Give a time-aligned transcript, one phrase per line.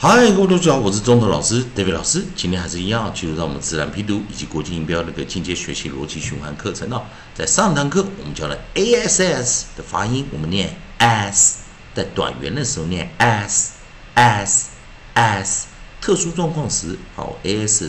[0.00, 2.24] 嗨，各位同学好，我是中头老师 David 老师。
[2.36, 7.02] 今天还是一样，进入到我们自然拼读以及国际音标那个进阶学习逻辑循环课程哦。
[7.34, 11.56] 在上堂课我们教了 ass 的发音，我们念 s，
[11.96, 13.72] 在短元的时候念 s
[14.14, 14.68] s
[15.14, 15.66] s，
[16.00, 17.88] 特殊状况时，好 as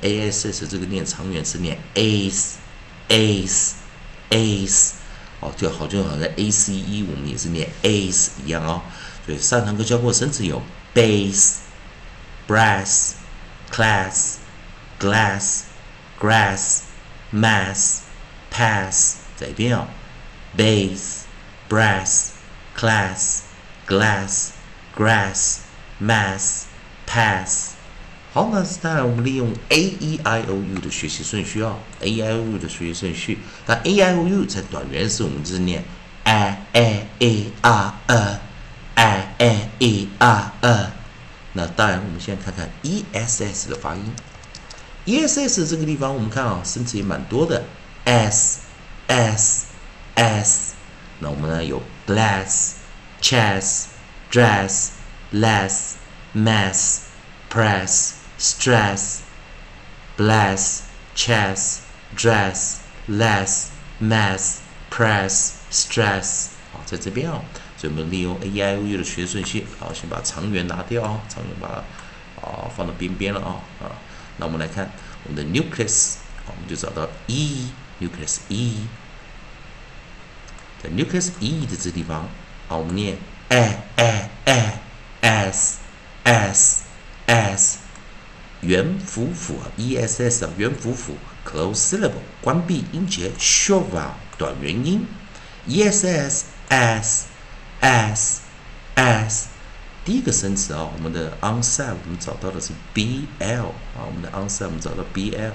[0.00, 2.52] ass 这个念长元是念 ace
[3.10, 3.72] ace
[4.30, 4.92] ace，
[5.40, 8.80] 哦，就好就好像 a c e 我们也是念 ace 一样哦。
[9.26, 10.62] 所以上堂课教过生词有。
[10.94, 11.60] Base,
[12.46, 13.16] brass,
[13.70, 14.40] class,
[14.98, 15.66] glass,
[16.18, 16.84] grass,
[17.32, 18.04] mass,
[18.50, 19.16] pass。
[19.36, 19.88] 再一遍哦
[20.56, 21.22] ，base,
[21.68, 22.30] brass,
[22.76, 23.40] class,
[23.88, 24.50] glass,
[24.96, 25.58] grass,
[26.00, 26.66] mass,
[27.06, 27.72] pass。
[28.32, 33.38] 好，那当然我们利用 a e i o u 的学习顺序哦，a e i o u 的学习顺序。
[33.66, 35.84] 那 a i o u 在短元时我们就是念
[36.22, 38.40] a a a r e。
[38.94, 40.90] I a e r e，
[41.52, 44.12] 那当然，我们现在看看 e s s 的发音。
[45.04, 47.64] e s s 这个地方，我们看啊，生词也蛮多的
[48.04, 48.60] ，s
[49.06, 49.66] s
[50.14, 50.74] s。
[51.20, 52.72] 那我们呢有 bless、
[53.20, 53.84] chess、
[54.30, 54.88] dress、
[55.32, 55.94] less、
[56.34, 56.98] mess、
[57.50, 59.18] press、stress、
[60.16, 60.80] bless、
[61.14, 61.78] chess、
[62.16, 62.76] dress、
[63.08, 63.66] less、
[64.00, 64.56] mess、
[64.90, 66.46] press、stress。
[66.72, 67.42] 好，在这边哦。
[67.84, 73.92] 所以我们利用 a e i o u 的学顺序，好，先把长元拿掉啊，长元把它啊放到边边了啊啊。
[74.38, 74.90] 那我们来看
[75.24, 76.14] 我们的 nucleus，
[76.46, 77.68] 我们就找到 e
[78.00, 78.86] nucleus e，
[80.82, 82.26] 在 nucleus e 的这地方，
[82.68, 83.18] 啊，我们念
[83.50, 84.80] a a a
[85.20, 85.80] s
[86.22, 86.84] s
[87.26, 87.78] s，
[88.62, 95.06] 元辅辅 e s s 啊，元辅辅 close syllable 关闭音节，shovel，短元音
[95.66, 97.33] e s s s。
[98.14, 98.42] S
[98.94, 99.48] s
[100.04, 103.66] 第一个生词啊，我们的 onside 我们找到的是 bl
[103.96, 105.50] 啊，我们的 onside 我们找到 bl。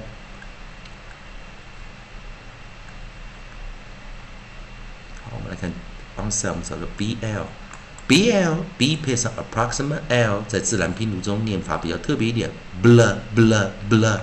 [5.24, 5.72] 好，我们来看
[6.18, 12.50] onside 我们找到 bl，bl b 配上 approximate l，在自然拼读中念法比较特别一点
[12.82, 14.20] ，blah blah bl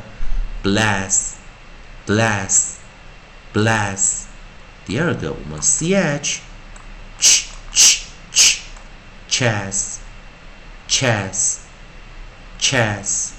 [0.65, 1.35] bless
[2.05, 2.75] bless
[3.55, 4.25] bless。
[4.85, 6.41] 第二个我们 ch
[7.21, 7.46] ch
[9.36, 10.00] chess,
[10.88, 11.60] chess,
[12.60, 13.32] chess。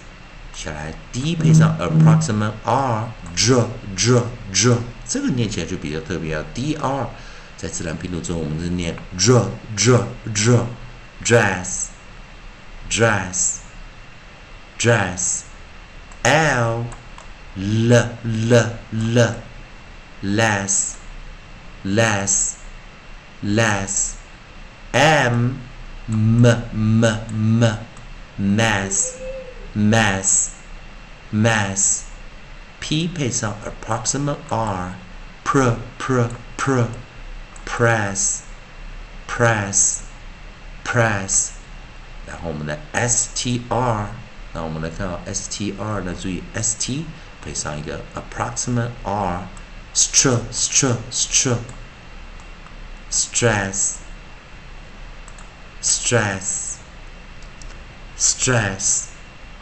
[0.55, 6.45] 下来 d 配上 approximate r dr dr dr，这个念起来就比较特别啊。
[6.55, 7.09] dr
[7.57, 10.67] 在自然拼读中，我们是念 dr dr dr
[11.25, 11.87] dress
[12.91, 13.59] dress
[14.79, 15.43] dress
[16.23, 16.85] l
[17.57, 18.55] l l
[18.93, 19.35] l
[20.23, 20.95] less
[21.85, 22.55] less
[23.43, 24.15] less
[24.93, 25.55] m
[26.07, 27.79] m m m
[28.37, 29.15] mass
[29.75, 30.51] mass
[31.31, 32.05] mass
[32.81, 34.95] p 配上 approximate r
[35.45, 36.87] pr pr pr
[37.65, 38.43] press
[39.27, 40.03] press
[40.85, 41.53] press，
[42.27, 44.07] 然后我们的 str，
[44.53, 47.05] 那我们来看啊，str 呢，注意 st
[47.43, 51.57] 配上一个 approximate r，str str str
[53.11, 53.95] stress stress
[55.80, 56.80] Stress，stress，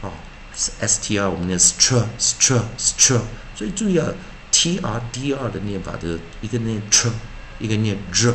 [0.01, 0.13] 哦
[0.55, 3.21] ，s t r 我们念 str str str，
[3.53, 4.13] 所以注意啊
[4.49, 7.11] ，t r d r 的念法的一个念 tr，
[7.59, 8.31] 一个念 dr，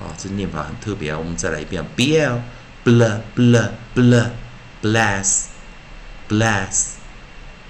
[0.00, 1.18] 啊，这念法很特别啊。
[1.18, 2.42] 我们再来一遍，b l
[2.84, 4.30] bl bl bl
[4.80, 5.46] bless
[6.28, 6.94] bless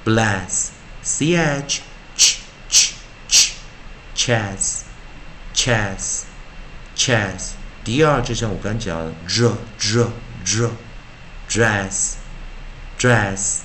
[0.04, 0.68] bless
[1.02, 1.80] c h
[2.16, 2.92] ch ch
[3.28, 3.52] ch
[4.14, 4.82] chess
[5.54, 6.24] chess
[6.94, 7.52] chess。
[7.85, 10.09] 第二，就像我刚讲，dr dr
[10.45, 10.71] dr
[11.49, 12.15] dress
[12.97, 13.61] dress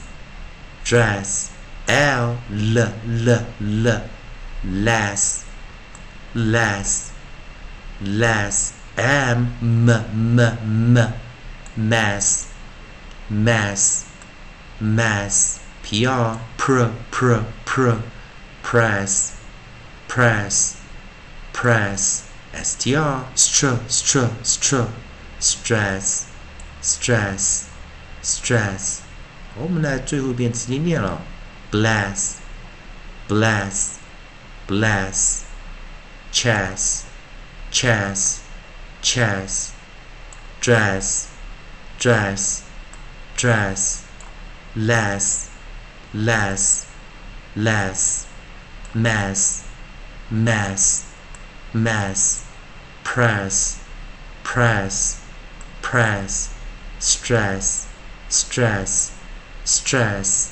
[0.85, 1.49] dress
[1.87, 4.03] l l l l
[4.65, 5.43] less
[6.35, 7.11] less
[8.03, 10.41] less m m m
[10.97, 11.13] m
[11.77, 12.47] mess
[13.29, 14.05] mess
[14.81, 17.99] mess pr pr pr pr
[18.63, 19.37] press
[20.09, 20.77] press
[21.53, 22.23] press
[22.55, 24.87] str str str str
[25.39, 26.25] stress
[26.83, 27.65] stress
[28.23, 29.01] stress，
[29.57, 31.21] 我们来最后一遍直接念了，
[31.71, 32.35] bless
[33.29, 33.97] bless
[34.69, 35.43] bless
[36.33, 37.03] chess
[37.73, 38.39] chess
[39.03, 39.69] chess
[40.61, 41.27] dress
[41.99, 42.61] dress
[43.37, 44.01] dress
[44.75, 45.49] less
[46.13, 46.85] less
[47.55, 48.25] less
[48.93, 49.63] mess
[50.31, 51.10] mess
[51.74, 52.42] Mass,
[53.04, 53.78] press,
[54.44, 55.16] press,
[55.82, 56.50] press,
[57.00, 57.86] stress,
[58.30, 60.48] stress，stress。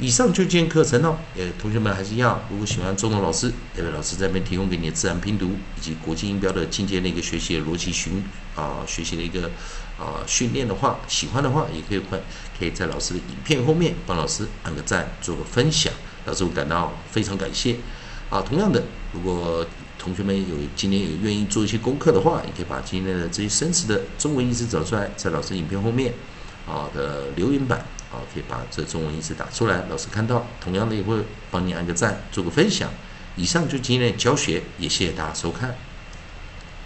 [0.00, 1.16] 以上就今天课程哦。
[1.36, 8.24] 呃，同学们还是一样，如果喜欢中文老师，这位老师这边提供给你的自然拼读以及国际音标的进阶的一个学习的逻辑循
[8.56, 9.48] 啊学习的一个
[9.96, 12.18] 啊训练的话，喜欢的话也可以快
[12.58, 15.92] 可以在老师的影片后面帮老师按个赞，做个分享，
[16.26, 17.76] 老师会感到非常感谢。
[18.30, 19.64] 啊，同样的，如果
[19.98, 26.12] 同学们有今天有愿意做一些功课的话，也可以把今天的这些生词的中文意思找出来，在老师影片后面
[26.66, 27.84] 啊的留言板。
[28.14, 31.16] 啊，可以把这中文意思打出来，老师看到，同样的也会
[31.50, 32.88] 帮你按个赞，做个分享。
[33.34, 35.74] 以上就今天的教学，也谢谢大家收看。